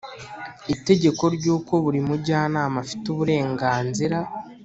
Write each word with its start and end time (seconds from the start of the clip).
itegeko 0.75 1.23
ryuko 1.35 1.73
buri 1.83 1.99
mujyanama 2.07 2.75
afite 2.83 3.05
uburenganzira 3.13 4.17